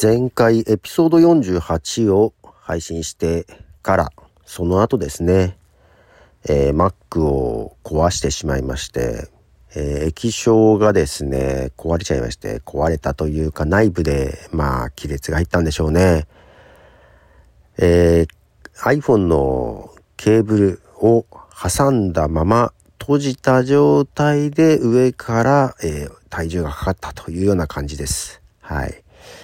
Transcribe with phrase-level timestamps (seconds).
[0.00, 3.46] 前回エピソード48を配信して
[3.82, 4.12] から、
[4.46, 5.58] その後ですね、
[6.48, 9.28] えー、Mac を壊してしまいまして、
[9.74, 16.26] えー、液晶がですね、壊れちゃいまして、壊れたというか内部で、まあ、亀裂が入ったんでしょうね。
[17.78, 21.26] えー、iPhone のケーブルを
[21.62, 28.40] 挟んだまま閉じた状態で上から、えー、体重がかかったというような感じです。
[28.60, 29.02] はい。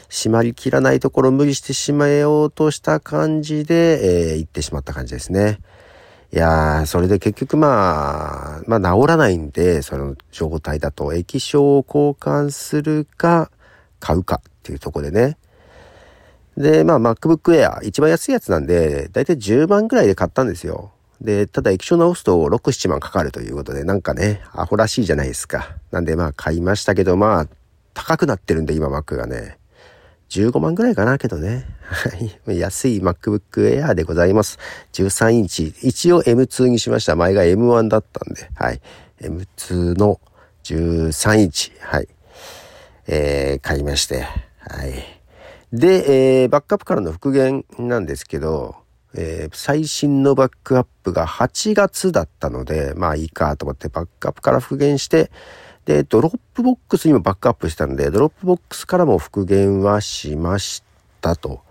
[0.09, 5.60] 閉まりきらないところを無理してしまえようとした感じで、えー、行ってしまった感じですね。
[6.30, 13.51] いやー、それで結局まあ、まあ治らないんで、その状態だと液晶を交換するか、
[13.98, 15.38] 買うかっていうとこでね。
[16.56, 20.92] で、まあ MacBook Air、一番安いやつなんで、だいたい10万ぐらいで買ったんですよ。
[21.20, 25.76] で、ただ液晶直すと6、7万かかるということで、なんかね、アホらしいじゃないですか。
[25.90, 27.48] なんでまあ買いましたけど、まあ、
[27.95, 29.57] 高くなってるんで今 Mac がね。
[30.30, 31.66] 15万ぐらいかなけどね。
[31.80, 32.59] はい。
[32.59, 34.59] 安い MacBook Air でございます。
[34.93, 35.74] 13インチ。
[35.82, 37.16] 一応 M2 にしました。
[37.16, 38.51] 前が M1 だったんで。
[38.54, 38.80] はい。
[39.21, 40.21] M2 の
[40.65, 41.73] 13インチ。
[41.80, 42.09] はい。
[43.06, 44.26] えー、買いまして。
[44.59, 44.93] はい。
[45.73, 48.76] で、えー、バックアップからの復元なんですけど、
[49.15, 55.30] えー、最新のバックアップが8月だったので、まあいいかと思ってバックアップから復元して、
[55.88, 60.82] で、ドロップボックスにもバックアップしたんで、ドロップボックスからも復元はしまし
[61.22, 61.62] たと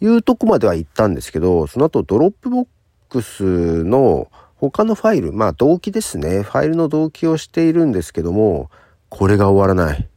[0.00, 2.66] いうとこまでは行ったんですけど、その後ドロップボッ
[3.10, 6.40] クスの他のファイル、まあ同期ですね。
[6.40, 8.70] ファイルの同期をしているんですけども、
[9.10, 10.08] これが終わらない。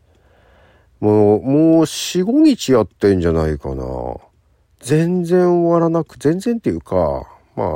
[1.02, 3.84] もう、もう4、5日やってんじゃないかな。
[4.80, 7.68] 全然終わらなく、全然っていうか、まあ、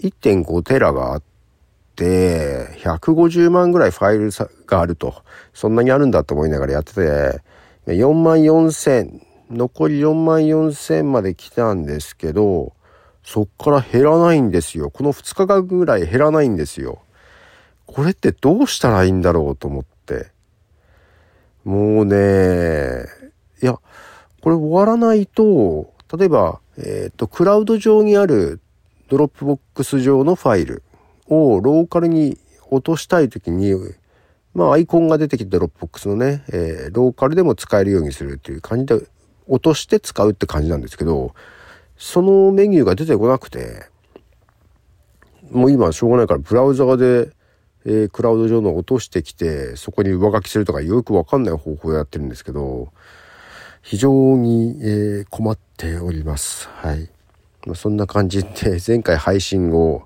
[0.00, 1.31] 1.5テラがあって、
[1.96, 4.30] 150万ぐらいファイル
[4.66, 5.22] があると。
[5.52, 7.42] そんなにあるんだと思いながらやってて、
[7.86, 12.72] 4万4千、残り4万4千まで来たんですけど、
[13.22, 14.90] そっから減らないんですよ。
[14.90, 17.02] この2日間ぐらい減らないんですよ。
[17.86, 20.30] これってどうしたらいいんだろうと思って。
[21.64, 23.04] もうね、
[23.62, 23.78] いや、
[24.40, 28.60] これ終わらないと、例えば、えっ、ー、と、クラウド上にある
[29.08, 30.82] ドロップボックス上のファイル
[31.32, 32.38] をローカルに
[32.70, 33.74] 落としたいときに、
[34.54, 39.06] まあアイコンが出てきてドロップボックスのね、えー、ローカルでも使えるようにするっていう感じで
[39.46, 41.34] 落として使うって感じなんですけど、
[41.96, 43.86] そのメニューが出てこなくて、
[45.50, 47.30] もう今しょうがないからブラウザーで、
[47.84, 52.92] えー、クラウド上の落としてきて、そこに上書きするとかよくわかんない方法でやってるんですけど、
[53.82, 56.68] 非常に、えー、困っております。
[56.68, 57.10] はい。
[57.66, 60.04] まあ、そんな感じで、前回配信後、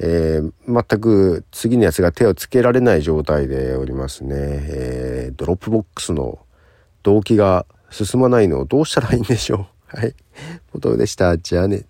[0.00, 4.34] えー、全く次のやつが手をつけられない状態でおりますね。
[4.36, 6.38] えー、ドロップボックスの
[7.02, 9.96] 動機が進まないのをどうしたらいいんでしょう。
[9.96, 10.14] はい。
[10.72, 11.38] ポトでした。
[11.38, 11.84] じゃあね。